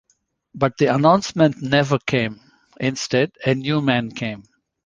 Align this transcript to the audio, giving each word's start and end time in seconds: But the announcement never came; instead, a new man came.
But 0.55 0.79
the 0.79 0.87
announcement 0.87 1.61
never 1.61 1.99
came; 1.99 2.39
instead, 2.79 3.33
a 3.45 3.53
new 3.53 3.81
man 3.83 4.09
came. 4.09 4.45